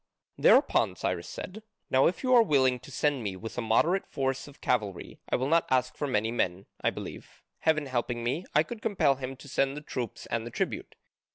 Thereupon 0.39 0.95
Cyrus 0.95 1.27
said, 1.29 1.61
"Now 1.91 2.07
if 2.07 2.23
you 2.23 2.33
are 2.33 2.41
willing 2.41 2.79
to 2.79 2.89
send 2.89 3.21
me 3.21 3.35
with 3.35 3.55
a 3.55 3.61
moderate 3.61 4.07
force 4.07 4.47
of 4.47 4.59
cavalry 4.59 5.19
I 5.29 5.35
will 5.35 5.47
not 5.47 5.67
ask 5.69 5.95
for 5.95 6.07
many 6.07 6.31
men 6.31 6.65
I 6.83 6.89
believe, 6.89 7.43
heaven 7.59 7.85
helping 7.85 8.23
me, 8.23 8.43
I 8.55 8.63
could 8.63 8.81
compel 8.81 9.17
him 9.17 9.35
to 9.35 9.47
send 9.47 9.77
the 9.77 9.81
troops 9.81 10.25
and 10.25 10.43
the 10.43 10.49
tribute. 10.49 10.95